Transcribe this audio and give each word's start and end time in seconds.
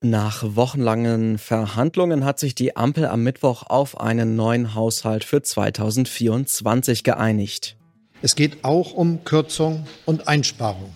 Nach 0.00 0.44
wochenlangen 0.54 1.38
Verhandlungen 1.38 2.24
hat 2.24 2.38
sich 2.38 2.54
die 2.54 2.76
Ampel 2.76 3.06
am 3.06 3.24
Mittwoch 3.24 3.64
auf 3.64 4.00
einen 4.00 4.36
neuen 4.36 4.76
Haushalt 4.76 5.24
für 5.24 5.42
2024 5.42 7.02
geeinigt. 7.02 7.76
Es 8.22 8.36
geht 8.36 8.62
auch 8.62 8.92
um 8.92 9.24
Kürzung 9.24 9.88
und 10.06 10.28
Einsparung. 10.28 10.94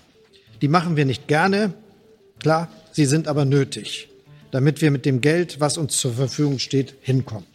Die 0.60 0.68
machen 0.68 0.94
wir 0.94 1.04
nicht 1.04 1.26
gerne, 1.26 1.74
klar, 2.38 2.68
sie 2.92 3.06
sind 3.06 3.26
aber 3.26 3.44
nötig, 3.44 4.08
damit 4.52 4.80
wir 4.80 4.92
mit 4.92 5.04
dem 5.04 5.20
Geld, 5.20 5.58
was 5.58 5.78
uns 5.78 5.98
zur 5.98 6.12
Verfügung 6.12 6.60
steht, 6.60 6.94
hinkommen. 7.00 7.51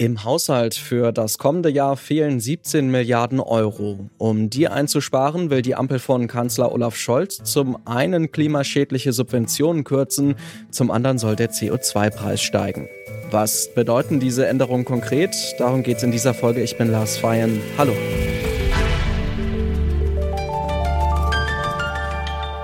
Im 0.00 0.22
Haushalt 0.22 0.76
für 0.76 1.10
das 1.10 1.38
kommende 1.38 1.70
Jahr 1.70 1.96
fehlen 1.96 2.38
17 2.38 2.88
Milliarden 2.88 3.40
Euro. 3.40 4.08
Um 4.16 4.48
die 4.48 4.68
einzusparen, 4.68 5.50
will 5.50 5.60
die 5.60 5.74
Ampel 5.74 5.98
von 5.98 6.28
Kanzler 6.28 6.70
Olaf 6.70 6.94
Scholz 6.94 7.42
zum 7.42 7.84
einen 7.84 8.30
klimaschädliche 8.30 9.12
Subventionen 9.12 9.82
kürzen, 9.82 10.36
zum 10.70 10.92
anderen 10.92 11.18
soll 11.18 11.34
der 11.34 11.50
CO2-Preis 11.50 12.40
steigen. 12.40 12.88
Was 13.32 13.74
bedeuten 13.74 14.20
diese 14.20 14.46
Änderungen 14.46 14.84
konkret? 14.84 15.34
Darum 15.58 15.82
geht 15.82 15.96
es 15.96 16.04
in 16.04 16.12
dieser 16.12 16.32
Folge. 16.32 16.62
Ich 16.62 16.78
bin 16.78 16.92
Lars 16.92 17.16
Feyen. 17.16 17.60
Hallo. 17.76 17.92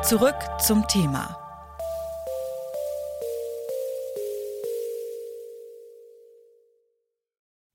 Zurück 0.04 0.36
zum 0.64 0.86
Thema. 0.86 1.43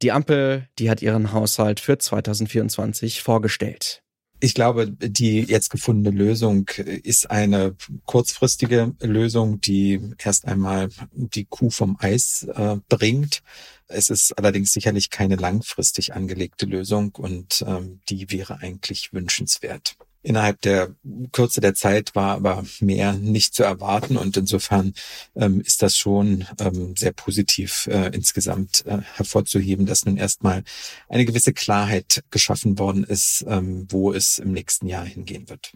Die 0.01 0.11
Ampel, 0.11 0.67
die 0.79 0.89
hat 0.89 1.01
ihren 1.01 1.33
Haushalt 1.33 1.79
für 1.79 1.97
2024 1.97 3.21
vorgestellt. 3.21 4.01
Ich 4.41 4.53
glaube, 4.53 4.89
die 4.89 5.41
jetzt 5.41 5.69
gefundene 5.69 6.15
Lösung 6.15 6.69
ist 6.69 7.29
eine 7.29 7.75
kurzfristige 8.05 8.93
Lösung, 9.01 9.59
die 9.59 9.99
erst 10.17 10.45
einmal 10.45 10.87
die 11.11 11.43
Kuh 11.43 11.69
vom 11.69 11.97
Eis 11.99 12.47
äh, 12.55 12.77
bringt. 12.87 13.41
Es 13.87 14.09
ist 14.09 14.37
allerdings 14.37 14.71
sicherlich 14.71 15.09
keine 15.09 15.35
langfristig 15.35 16.13
angelegte 16.13 16.65
Lösung 16.65 17.13
und 17.17 17.65
ähm, 17.67 17.99
die 18.07 18.31
wäre 18.31 18.59
eigentlich 18.59 19.11
wünschenswert. 19.11 19.97
Innerhalb 20.21 20.61
der 20.61 20.95
Kürze 21.31 21.61
der 21.61 21.75
Zeit 21.75 22.13
war 22.13 22.35
aber 22.35 22.65
mehr 22.81 23.13
nicht 23.13 23.53
zu 23.53 23.63
erwarten 23.63 24.17
und 24.17 24.35
insofern 24.35 24.93
ähm, 25.35 25.61
ist 25.61 25.81
das 25.81 25.95
schon 25.95 26.45
ähm, 26.59 26.93
sehr 26.97 27.13
positiv 27.13 27.87
äh, 27.87 28.09
insgesamt 28.13 28.85
äh, 28.85 28.97
hervorzuheben, 29.15 29.85
dass 29.85 30.05
nun 30.05 30.17
erstmal 30.17 30.63
eine 31.07 31.23
gewisse 31.23 31.53
Klarheit 31.53 32.23
geschaffen 32.31 32.77
worden 32.79 33.05
ist, 33.05 33.45
ähm, 33.47 33.87
wo 33.89 34.11
es 34.11 34.39
im 34.39 34.51
nächsten 34.51 34.87
Jahr 34.87 35.05
hingehen 35.05 35.49
wird. 35.49 35.71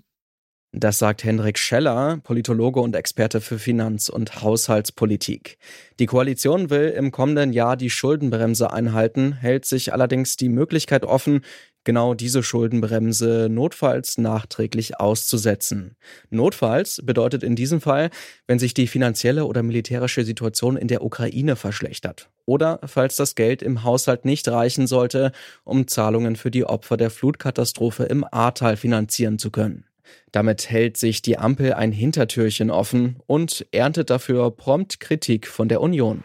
Das 0.76 0.98
sagt 0.98 1.24
Hendrik 1.24 1.60
Scheller, 1.60 2.18
Politologe 2.24 2.80
und 2.80 2.96
Experte 2.96 3.42
für 3.42 3.60
Finanz- 3.60 4.10
und 4.10 4.42
Haushaltspolitik. 4.42 5.60
Die 6.00 6.08
Koalition 6.08 6.72
will 6.72 6.90
im 6.90 7.12
kommenden 7.12 7.54
Jahr 7.54 7.78
die 7.78 7.92
Schuldenbremse 7.92 8.74
einhalten, 8.74 9.34
hält 9.34 9.66
sich 9.66 9.94
allerdings 9.94 10.36
die 10.36 10.50
Möglichkeit 10.50 11.06
offen, 11.06 11.42
genau 11.84 12.14
diese 12.14 12.44
Schuldenbremse 12.44 13.48
notfalls 13.50 14.18
nachträglich 14.18 15.00
auszusetzen. 15.00 15.96
Notfalls 16.30 17.02
bedeutet 17.04 17.44
in 17.44 17.56
diesem 17.56 17.82
Fall, 17.82 18.10
wenn 18.48 18.60
sich 18.60 18.74
die 18.74 18.88
finanzielle 18.88 19.46
oder 19.46 19.64
militärische 19.64 20.24
Situation 20.24 20.78
in 20.78 20.88
der 20.88 21.04
Ukraine 21.04 21.56
verschlechtert 21.56 22.30
oder 22.46 22.80
falls 22.86 23.16
das 23.16 23.36
Geld 23.36 23.62
im 23.62 23.84
Haushalt 23.84 24.26
nicht 24.26 24.48
reichen 24.48 24.88
sollte, 24.88 25.32
um 25.64 25.88
Zahlungen 25.88 26.36
für 26.36 26.52
die 26.52 26.66
Opfer 26.66 26.98
der 26.98 27.10
Flutkatastrophe 27.10 28.04
im 28.04 28.26
Ahrtal 28.30 28.78
finanzieren 28.78 29.40
zu 29.40 29.52
können. 29.52 29.86
Damit 30.32 30.70
hält 30.70 30.98
sich 30.98 31.22
die 31.22 31.38
Ampel 31.38 31.74
ein 31.74 31.92
Hintertürchen 31.92 32.70
offen 32.70 33.18
und 33.26 33.66
erntet 33.72 34.10
dafür 34.10 34.52
prompt 34.52 35.00
Kritik 35.00 35.48
von 35.48 35.70
der 35.70 35.82
Union. 35.82 36.24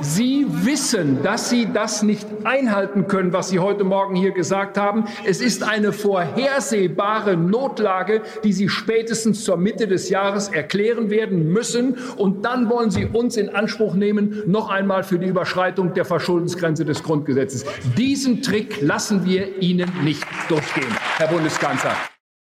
Sie 0.00 0.46
wissen, 0.48 1.22
dass 1.22 1.50
Sie 1.50 1.68
das 1.72 2.02
nicht 2.02 2.26
einhalten 2.44 3.08
können, 3.08 3.32
was 3.32 3.50
Sie 3.50 3.58
heute 3.58 3.84
Morgen 3.84 4.16
hier 4.16 4.30
gesagt 4.30 4.78
haben. 4.78 5.04
Es 5.24 5.40
ist 5.40 5.62
eine 5.62 5.92
vorhersehbare 5.92 7.36
Notlage, 7.36 8.22
die 8.42 8.52
Sie 8.52 8.68
spätestens 8.68 9.44
zur 9.44 9.58
Mitte 9.58 9.86
des 9.86 10.08
Jahres 10.08 10.48
erklären 10.48 11.10
werden 11.10 11.52
müssen. 11.52 11.98
Und 12.16 12.44
dann 12.44 12.70
wollen 12.70 12.90
Sie 12.90 13.04
uns 13.04 13.36
in 13.36 13.50
Anspruch 13.50 13.94
nehmen, 13.94 14.42
noch 14.46 14.70
einmal 14.70 15.02
für 15.02 15.18
die 15.18 15.26
Überschreitung 15.26 15.92
der 15.92 16.06
Verschuldensgrenze 16.06 16.84
des 16.84 17.02
Grundgesetzes. 17.02 17.66
Diesen 17.98 18.42
Trick 18.42 18.80
lassen 18.80 19.26
wir 19.26 19.60
Ihnen 19.60 19.90
nicht 20.02 20.24
durchgehen, 20.48 20.96
Herr 21.18 21.28
Bundeskanzler. 21.28 21.94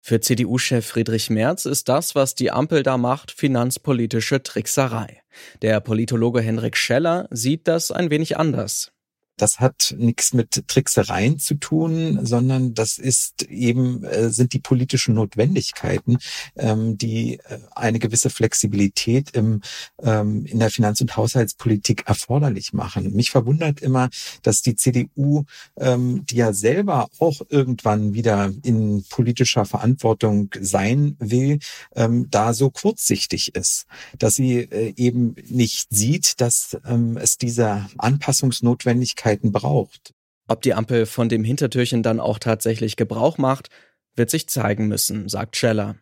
Für 0.08 0.20
CDU-Chef 0.20 0.86
Friedrich 0.86 1.30
Merz 1.30 1.64
ist 1.64 1.88
das, 1.88 2.14
was 2.14 2.36
die 2.36 2.52
Ampel 2.52 2.84
da 2.84 2.96
macht, 2.96 3.32
finanzpolitische 3.32 4.40
Trickserei. 4.40 5.20
Der 5.62 5.80
Politologe 5.80 6.40
Henrik 6.40 6.76
Scheller 6.76 7.26
sieht 7.32 7.66
das 7.66 7.90
ein 7.90 8.08
wenig 8.08 8.36
anders. 8.36 8.92
Das 9.36 9.60
hat 9.60 9.94
nichts 9.98 10.32
mit 10.32 10.66
Tricksereien 10.66 11.38
zu 11.38 11.54
tun, 11.54 12.24
sondern 12.24 12.72
das 12.74 12.96
ist 12.96 13.42
eben, 13.42 14.02
äh, 14.04 14.30
sind 14.30 14.54
die 14.54 14.60
politischen 14.60 15.14
Notwendigkeiten, 15.14 16.18
ähm, 16.56 16.96
die 16.96 17.38
äh, 17.40 17.58
eine 17.74 17.98
gewisse 17.98 18.30
Flexibilität 18.30 19.30
im, 19.32 19.60
ähm, 20.02 20.46
in 20.46 20.58
der 20.58 20.70
Finanz- 20.70 21.02
und 21.02 21.16
Haushaltspolitik 21.16 22.04
erforderlich 22.06 22.72
machen. 22.72 23.14
Mich 23.14 23.30
verwundert 23.30 23.80
immer, 23.80 24.08
dass 24.42 24.62
die 24.62 24.74
CDU, 24.74 25.44
ähm, 25.76 26.24
die 26.24 26.36
ja 26.36 26.54
selber 26.54 27.08
auch 27.18 27.42
irgendwann 27.50 28.14
wieder 28.14 28.50
in 28.62 29.04
politischer 29.08 29.64
Verantwortung 29.64 30.50
sein 30.60 31.16
will, 31.18 31.58
da 31.94 32.52
so 32.52 32.70
kurzsichtig 32.70 33.54
ist, 33.54 33.86
dass 34.18 34.34
sie 34.34 34.58
äh, 34.58 34.92
eben 34.96 35.34
nicht 35.48 35.88
sieht, 35.90 36.40
dass 36.40 36.76
es 37.16 37.38
diese 37.38 37.86
Anpassungsnotwendigkeit 37.98 39.25
Möglichkeiten 39.26 39.52
braucht. 39.52 40.14
Ob 40.48 40.62
die 40.62 40.74
Ampel 40.74 41.06
von 41.06 41.28
dem 41.28 41.42
Hintertürchen 41.42 42.02
dann 42.02 42.20
auch 42.20 42.38
tatsächlich 42.38 42.96
Gebrauch 42.96 43.38
macht, 43.38 43.68
wird 44.14 44.30
sich 44.30 44.48
zeigen 44.48 44.86
müssen, 44.86 45.28
sagt 45.28 45.56
Scheller. 45.56 45.96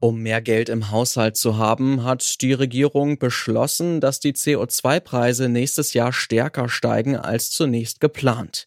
Um 0.00 0.20
mehr 0.20 0.40
Geld 0.40 0.68
im 0.68 0.90
Haushalt 0.90 1.36
zu 1.36 1.58
haben, 1.58 2.02
hat 2.02 2.40
die 2.40 2.54
Regierung 2.54 3.18
beschlossen, 3.18 4.00
dass 4.00 4.18
die 4.18 4.32
CO2-Preise 4.32 5.48
nächstes 5.48 5.92
Jahr 5.92 6.12
stärker 6.12 6.68
steigen 6.68 7.16
als 7.16 7.50
zunächst 7.50 8.00
geplant 8.00 8.66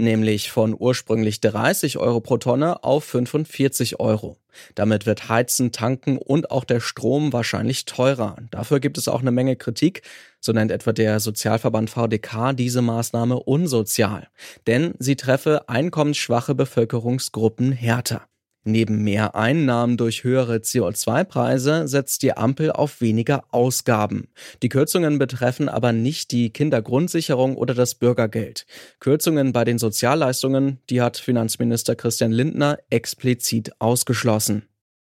nämlich 0.00 0.50
von 0.50 0.74
ursprünglich 0.78 1.40
30 1.40 1.98
Euro 1.98 2.20
pro 2.20 2.38
Tonne 2.38 2.82
auf 2.84 3.04
45 3.04 4.00
Euro. 4.00 4.36
Damit 4.74 5.06
wird 5.06 5.28
Heizen, 5.28 5.72
Tanken 5.72 6.18
und 6.18 6.50
auch 6.50 6.64
der 6.64 6.80
Strom 6.80 7.32
wahrscheinlich 7.32 7.84
teurer. 7.84 8.36
Dafür 8.50 8.80
gibt 8.80 8.98
es 8.98 9.08
auch 9.08 9.20
eine 9.20 9.30
Menge 9.30 9.56
Kritik. 9.56 10.02
So 10.40 10.52
nennt 10.52 10.70
etwa 10.70 10.92
der 10.92 11.20
Sozialverband 11.20 11.90
VDK 11.90 12.52
diese 12.54 12.82
Maßnahme 12.82 13.38
unsozial. 13.38 14.28
Denn 14.66 14.94
sie 14.98 15.16
treffe 15.16 15.68
einkommensschwache 15.68 16.54
Bevölkerungsgruppen 16.54 17.72
härter. 17.72 18.29
Neben 18.64 19.02
mehr 19.02 19.34
Einnahmen 19.34 19.96
durch 19.96 20.22
höhere 20.22 20.56
CO2-Preise 20.56 21.88
setzt 21.88 22.22
die 22.22 22.36
Ampel 22.36 22.70
auf 22.70 23.00
weniger 23.00 23.44
Ausgaben. 23.50 24.28
Die 24.62 24.68
Kürzungen 24.68 25.18
betreffen 25.18 25.70
aber 25.70 25.92
nicht 25.92 26.30
die 26.30 26.50
Kindergrundsicherung 26.50 27.56
oder 27.56 27.72
das 27.72 27.94
Bürgergeld. 27.94 28.66
Kürzungen 28.98 29.52
bei 29.52 29.64
den 29.64 29.78
Sozialleistungen, 29.78 30.78
die 30.90 31.00
hat 31.00 31.16
Finanzminister 31.16 31.96
Christian 31.96 32.32
Lindner 32.32 32.78
explizit 32.90 33.72
ausgeschlossen. 33.78 34.68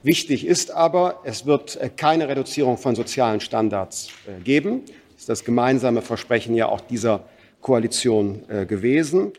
Wichtig 0.04 0.46
ist 0.46 0.70
aber, 0.70 1.20
es 1.24 1.46
wird 1.46 1.80
äh, 1.80 1.88
keine 1.88 2.28
Reduzierung 2.28 2.76
von 2.76 2.94
sozialen 2.94 3.40
Standards 3.40 4.08
äh, 4.26 4.40
geben. 4.42 4.82
Das 5.12 5.22
ist 5.22 5.28
das 5.28 5.44
gemeinsame 5.44 6.02
Versprechen 6.02 6.54
ja 6.54 6.66
auch 6.66 6.80
dieser 6.80 7.24
Koalition 7.60 8.42
äh, 8.48 8.66
gewesen. 8.66 9.32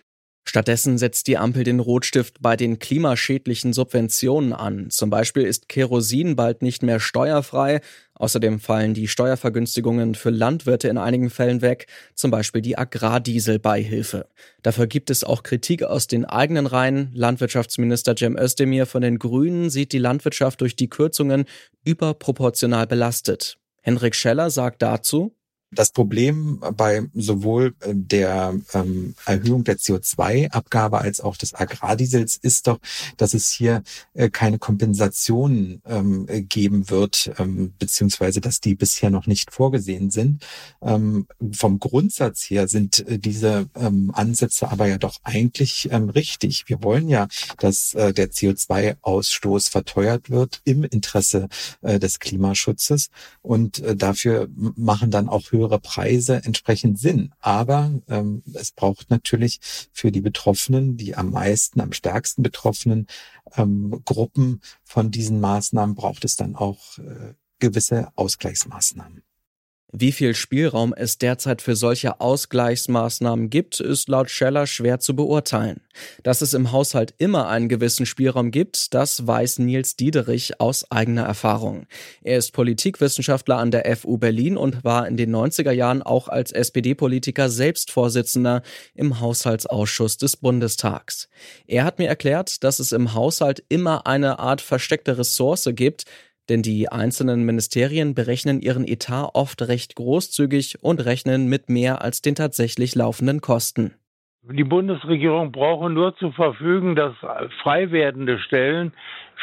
Stattdessen 0.45 0.97
setzt 0.97 1.27
die 1.27 1.37
Ampel 1.37 1.63
den 1.63 1.79
Rotstift 1.79 2.41
bei 2.41 2.57
den 2.57 2.77
klimaschädlichen 2.77 3.71
Subventionen 3.71 4.51
an. 4.51 4.89
Zum 4.89 5.09
Beispiel 5.09 5.43
ist 5.43 5.69
Kerosin 5.69 6.35
bald 6.35 6.61
nicht 6.61 6.83
mehr 6.83 6.99
steuerfrei. 6.99 7.81
Außerdem 8.15 8.59
fallen 8.59 8.93
die 8.93 9.07
Steuervergünstigungen 9.07 10.15
für 10.15 10.29
Landwirte 10.29 10.89
in 10.89 10.97
einigen 10.97 11.29
Fällen 11.29 11.61
weg, 11.61 11.87
zum 12.13 12.29
Beispiel 12.29 12.61
die 12.61 12.77
Agrardieselbeihilfe. 12.77 14.27
Dafür 14.61 14.87
gibt 14.87 15.09
es 15.09 15.23
auch 15.23 15.43
Kritik 15.43 15.83
aus 15.83 16.07
den 16.07 16.25
eigenen 16.25 16.67
Reihen. 16.67 17.11
Landwirtschaftsminister 17.13 18.15
Cem 18.15 18.37
Özdemir 18.37 18.85
von 18.85 19.01
den 19.01 19.19
Grünen 19.19 19.69
sieht 19.69 19.93
die 19.93 19.97
Landwirtschaft 19.97 20.61
durch 20.61 20.75
die 20.75 20.89
Kürzungen 20.89 21.45
überproportional 21.85 22.85
belastet. 22.85 23.57
Henrik 23.81 24.15
Scheller 24.15 24.49
sagt 24.49 24.81
dazu, 24.81 25.35
Das 25.75 25.91
Problem 25.91 26.61
bei 26.75 27.07
sowohl 27.13 27.75
äh, 27.81 27.93
der 27.93 28.55
ähm, 28.73 29.15
Erhöhung 29.25 29.63
der 29.63 29.77
CO2-Abgabe 29.77 30.99
als 30.99 31.21
auch 31.21 31.37
des 31.37 31.53
Agrardiesels 31.53 32.37
ist 32.37 32.67
doch, 32.67 32.79
dass 33.17 33.33
es 33.33 33.51
hier 33.51 33.83
äh, 34.13 34.29
keine 34.29 34.59
Kompensation 34.59 35.81
ähm, 35.85 36.27
geben 36.49 36.89
wird, 36.89 37.31
ähm, 37.37 37.73
beziehungsweise 37.79 38.41
dass 38.41 38.59
die 38.59 38.75
bisher 38.75 39.09
noch 39.09 39.27
nicht 39.27 39.51
vorgesehen 39.51 40.09
sind. 40.11 40.43
Ähm, 40.81 41.27
vom 41.53 41.79
Grundsatz 41.79 42.43
her 42.43 42.67
sind 42.67 43.07
äh, 43.07 43.19
diese 43.19 43.69
ähm, 43.75 44.11
Ansätze 44.13 44.69
aber 44.69 44.87
ja 44.87 44.97
doch 44.97 45.19
eigentlich 45.23 45.89
ähm, 45.91 46.09
richtig. 46.09 46.65
Wir 46.67 46.83
wollen 46.83 47.09
ja, 47.09 47.27
dass 47.59 47.93
äh, 47.93 48.13
der 48.13 48.31
CO2-Ausstoß 48.31 49.69
verteuert 49.69 50.29
wird 50.29 50.61
im 50.65 50.83
Interesse 50.83 51.47
äh, 51.81 51.99
des 51.99 52.19
Klimaschutzes 52.19 53.09
und 53.41 53.79
äh, 53.79 53.95
dafür 53.95 54.47
machen 54.55 55.11
dann 55.11 55.29
auch 55.29 55.51
höhere 55.51 55.62
höhere 55.63 55.79
Preise 55.79 56.41
entsprechend 56.43 56.99
Sinn. 56.99 57.33
Aber 57.39 57.91
ähm, 58.07 58.43
es 58.53 58.71
braucht 58.71 59.09
natürlich 59.09 59.59
für 59.91 60.11
die 60.11 60.21
Betroffenen, 60.21 60.97
die 60.97 61.15
am 61.15 61.31
meisten, 61.31 61.81
am 61.81 61.93
stärksten 61.93 62.43
betroffenen 62.43 63.07
ähm, 63.55 64.01
Gruppen 64.05 64.61
von 64.83 65.11
diesen 65.11 65.39
Maßnahmen, 65.39 65.95
braucht 65.95 66.25
es 66.25 66.35
dann 66.35 66.55
auch 66.55 66.97
äh, 66.97 67.33
gewisse 67.59 68.09
Ausgleichsmaßnahmen. 68.15 69.23
Wie 69.95 70.11
viel 70.11 70.33
Spielraum 70.33 70.91
es 70.97 71.19
derzeit 71.19 71.61
für 71.61 71.75
solche 71.75 72.19
Ausgleichsmaßnahmen 72.19 73.51
gibt, 73.51 73.79
ist 73.79 74.09
laut 74.09 74.31
Scheller 74.31 74.65
schwer 74.65 74.99
zu 74.99 75.15
beurteilen. 75.15 75.81
Dass 76.23 76.41
es 76.41 76.55
im 76.55 76.71
Haushalt 76.71 77.13
immer 77.19 77.47
einen 77.47 77.69
gewissen 77.69 78.07
Spielraum 78.07 78.49
gibt, 78.49 78.95
das 78.95 79.27
weiß 79.27 79.59
Nils 79.59 79.95
Diederich 79.95 80.59
aus 80.59 80.89
eigener 80.89 81.25
Erfahrung. 81.25 81.85
Er 82.23 82.39
ist 82.39 82.53
Politikwissenschaftler 82.53 83.57
an 83.57 83.69
der 83.69 83.95
FU 83.95 84.17
Berlin 84.17 84.57
und 84.57 84.83
war 84.83 85.07
in 85.07 85.15
den 85.15 85.29
90er 85.29 85.71
Jahren 85.71 86.01
auch 86.01 86.27
als 86.27 86.51
SPD-Politiker 86.51 87.51
selbst 87.51 87.91
Vorsitzender 87.91 88.63
im 88.95 89.19
Haushaltsausschuss 89.19 90.17
des 90.17 90.37
Bundestags. 90.37 91.29
Er 91.67 91.83
hat 91.83 91.99
mir 91.99 92.07
erklärt, 92.07 92.63
dass 92.63 92.79
es 92.79 92.93
im 92.93 93.13
Haushalt 93.13 93.63
immer 93.69 94.07
eine 94.07 94.39
Art 94.39 94.61
versteckte 94.61 95.19
Ressource 95.19 95.69
gibt, 95.75 96.05
denn 96.49 96.61
die 96.61 96.89
einzelnen 96.91 97.43
Ministerien 97.43 98.15
berechnen 98.15 98.61
ihren 98.61 98.87
Etat 98.87 99.29
oft 99.33 99.61
recht 99.67 99.95
großzügig 99.95 100.79
und 100.81 101.05
rechnen 101.05 101.47
mit 101.47 101.69
mehr 101.69 102.01
als 102.01 102.21
den 102.21 102.35
tatsächlich 102.35 102.95
laufenden 102.95 103.41
Kosten. 103.41 103.93
Die 104.43 104.65
Bundesregierung 104.65 105.53
brauche 105.53 105.89
nur 105.89 106.17
zu 106.17 106.31
verfügen, 106.31 106.95
dass 106.95 107.13
frei 107.61 107.91
werdende 107.91 108.39
Stellen 108.39 108.91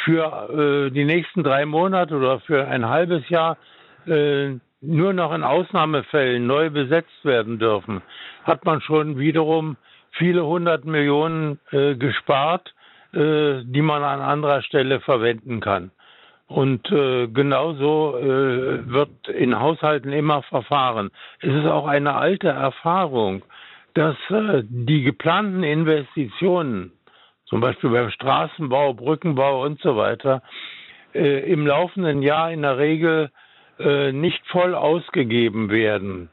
für 0.04 0.88
äh, 0.88 0.90
die 0.90 1.04
nächsten 1.04 1.42
drei 1.42 1.64
Monate 1.64 2.16
oder 2.16 2.40
für 2.40 2.66
ein 2.66 2.86
halbes 2.86 3.26
Jahr 3.30 3.56
äh, 4.06 4.56
nur 4.82 5.12
noch 5.12 5.32
in 5.32 5.42
Ausnahmefällen 5.42 6.46
neu 6.46 6.70
besetzt 6.70 7.24
werden 7.24 7.58
dürfen. 7.58 8.02
Hat 8.44 8.64
man 8.64 8.80
schon 8.82 9.18
wiederum 9.18 9.76
viele 10.12 10.44
hundert 10.44 10.84
Millionen 10.84 11.60
äh, 11.70 11.94
gespart, 11.94 12.74
äh, 13.12 13.62
die 13.64 13.82
man 13.82 14.02
an 14.02 14.20
anderer 14.20 14.62
Stelle 14.62 15.00
verwenden 15.00 15.60
kann. 15.60 15.92
Und 16.50 16.90
äh, 16.90 17.28
genauso 17.28 18.18
äh, 18.18 18.90
wird 18.90 19.28
in 19.28 19.60
Haushalten 19.60 20.12
immer 20.12 20.42
verfahren. 20.42 21.12
Es 21.38 21.54
ist 21.54 21.66
auch 21.66 21.86
eine 21.86 22.16
alte 22.16 22.48
Erfahrung, 22.48 23.44
dass 23.94 24.16
äh, 24.30 24.64
die 24.64 25.02
geplanten 25.02 25.62
Investitionen, 25.62 26.90
zum 27.44 27.60
Beispiel 27.60 27.90
beim 27.90 28.10
Straßenbau, 28.10 28.94
Brückenbau 28.94 29.62
und 29.62 29.80
so 29.80 29.96
weiter, 29.96 30.42
äh, 31.14 31.48
im 31.52 31.68
laufenden 31.68 32.20
Jahr 32.20 32.50
in 32.50 32.62
der 32.62 32.78
Regel 32.78 33.30
äh, 33.78 34.10
nicht 34.10 34.44
voll 34.48 34.74
ausgegeben 34.74 35.70
werden. 35.70 36.30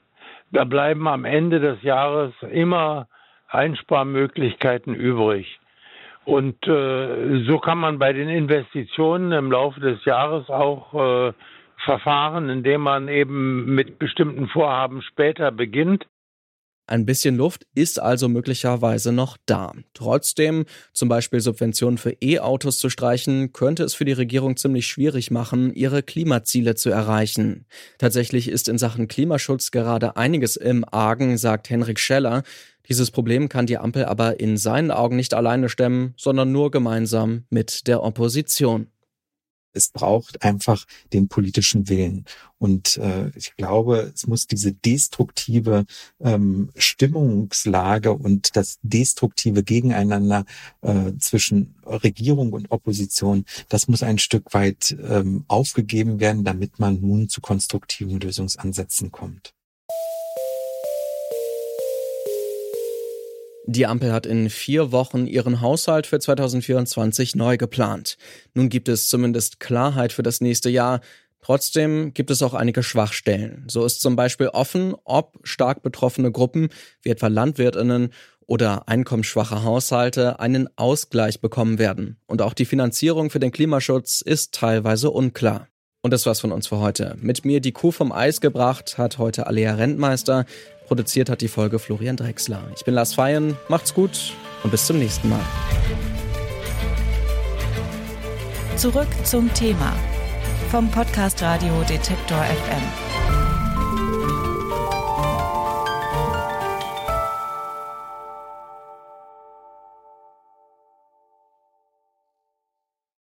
Da 0.52 0.64
bleiben 0.64 1.08
am 1.08 1.26
Ende 1.26 1.60
des 1.60 1.84
Jahres 1.84 2.34
immer 2.50 3.08
Einsparmöglichkeiten 3.50 4.96
übrig. 4.96 5.60
Und 6.28 6.68
äh, 6.68 7.46
so 7.48 7.58
kann 7.58 7.78
man 7.78 8.00
bei 8.00 8.12
den 8.12 8.28
Investitionen 8.28 9.32
im 9.32 9.50
Laufe 9.50 9.80
des 9.80 10.04
Jahres 10.04 10.50
auch 10.50 10.94
äh, 10.94 11.34
verfahren, 11.86 12.50
indem 12.50 12.82
man 12.82 13.08
eben 13.08 13.74
mit 13.74 13.98
bestimmten 13.98 14.50
Vorhaben 14.50 15.02
später 15.04 15.54
beginnt. 15.54 16.06
Ein 16.86 17.06
bisschen 17.06 17.38
Luft 17.38 17.66
ist 17.76 18.02
also 18.02 18.28
möglicherweise 18.28 19.14
noch 19.14 19.38
da. 19.46 19.72
Trotzdem, 19.94 20.66
zum 20.92 21.08
Beispiel 21.08 21.40
Subventionen 21.40 21.98
für 21.98 22.16
E-Autos 22.22 22.78
zu 22.78 22.90
streichen, 22.90 23.54
könnte 23.54 23.84
es 23.84 23.94
für 23.94 24.06
die 24.06 24.14
Regierung 24.14 24.58
ziemlich 24.58 24.88
schwierig 24.88 25.32
machen, 25.32 25.74
ihre 25.74 26.04
Klimaziele 26.04 26.76
zu 26.76 26.90
erreichen. 26.90 27.66
Tatsächlich 28.00 28.50
ist 28.50 28.68
in 28.68 28.78
Sachen 28.78 29.08
Klimaschutz 29.08 29.72
gerade 29.72 30.18
einiges 30.18 30.58
im 30.58 30.84
Argen, 30.90 31.38
sagt 31.38 31.70
Henrik 31.70 32.00
Scheller. 32.00 32.44
Dieses 32.90 33.12
Problem 33.12 33.50
kann 33.50 33.66
die 33.66 33.78
Ampel 33.78 34.06
aber 34.06 34.40
in 34.40 34.58
seinen 34.58 34.92
Augen 34.92 35.18
nicht 35.18 35.34
alleine 35.34 35.70
stemmen, 35.70 36.14
sondern 36.18 36.52
nur 36.52 36.72
gemeinsam 36.72 37.44
mit 37.50 37.88
der 37.88 38.04
Opposition. 38.04 38.88
Es 39.74 39.90
braucht 39.90 40.42
einfach 40.42 40.86
den 41.14 41.28
politischen 41.28 41.88
Willen. 41.88 42.26
Und 42.58 42.98
äh, 42.98 43.30
ich 43.36 43.56
glaube, 43.58 44.12
es 44.16 44.26
muss 44.26 44.48
diese 44.48 44.74
destruktive 44.74 45.86
ähm, 46.20 46.72
Stimmungslage 46.76 48.12
und 48.12 48.56
das 48.56 48.80
destruktive 48.82 49.62
Gegeneinander 49.64 50.46
äh, 50.82 51.14
zwischen 51.20 51.76
Regierung 51.86 52.54
und 52.54 52.72
Opposition, 52.72 53.46
das 53.70 53.88
muss 53.88 54.02
ein 54.02 54.18
Stück 54.18 54.54
weit 54.56 54.98
ähm, 55.08 55.46
aufgegeben 55.48 56.20
werden, 56.20 56.44
damit 56.44 56.80
man 56.80 57.00
nun 57.00 57.30
zu 57.30 57.42
konstruktiven 57.42 58.20
Lösungsansätzen 58.20 59.12
kommt. 59.12 59.54
Die 63.70 63.86
Ampel 63.86 64.14
hat 64.14 64.26
in 64.26 64.50
vier 64.50 64.94
Wochen 64.94 65.28
ihren 65.28 65.60
Haushalt 65.60 66.08
für 66.08 66.20
2024 66.20 67.36
neu 67.36 67.58
geplant. 67.58 68.18
Nun 68.54 68.70
gibt 68.70 68.88
es 68.88 69.10
zumindest 69.10 69.60
Klarheit 69.60 70.14
für 70.14 70.24
das 70.24 70.40
nächste 70.40 70.70
Jahr. 70.70 71.02
Trotzdem 71.42 72.14
gibt 72.14 72.32
es 72.32 72.42
auch 72.42 72.54
einige 72.54 72.82
Schwachstellen. 72.82 73.66
So 73.68 73.84
ist 73.84 74.00
zum 74.00 74.16
Beispiel 74.16 74.48
offen, 74.48 74.96
ob 75.04 75.40
stark 75.44 75.84
betroffene 75.84 76.32
Gruppen, 76.32 76.70
wie 77.02 77.10
etwa 77.10 77.28
Landwirtinnen 77.28 78.14
oder 78.46 78.88
einkommensschwache 78.88 79.64
Haushalte, 79.64 80.40
einen 80.40 80.70
Ausgleich 80.78 81.42
bekommen 81.42 81.78
werden. 81.78 82.22
Und 82.26 82.42
auch 82.42 82.54
die 82.54 82.66
Finanzierung 82.66 83.30
für 83.30 83.40
den 83.40 83.52
Klimaschutz 83.52 84.22
ist 84.22 84.54
teilweise 84.54 85.12
unklar. 85.12 85.68
Und 86.02 86.12
das 86.12 86.26
war's 86.26 86.40
von 86.40 86.54
uns 86.54 86.68
für 86.68 86.80
heute. 86.80 87.18
Mit 87.20 87.44
mir 87.44 87.60
die 87.60 87.74
Kuh 87.74 87.92
vom 87.92 88.14
Eis 88.14 88.40
gebracht 88.40 88.98
hat 88.98 89.18
heute 89.18 89.46
Alea 89.48 89.76
Rentmeister. 89.76 90.46
Produziert 90.88 91.30
hat 91.30 91.42
die 91.42 91.50
Folge 91.50 91.80
Florian 91.80 92.16
Drexler. 92.16 92.64
Ich 92.76 92.86
bin 92.86 92.94
Lars 92.94 93.14
Feyen, 93.14 93.58
macht's 93.68 93.94
gut 93.94 94.34
und 94.64 94.72
bis 94.72 94.86
zum 94.86 94.98
nächsten 95.00 95.30
Mal. 95.30 95.40
Zurück 98.78 99.08
zum 99.24 99.54
Thema 99.54 99.94
vom 100.72 100.90
Podcast 100.92 101.42
Radio 101.42 101.82
Detektor 101.90 102.38
FM. 102.44 103.17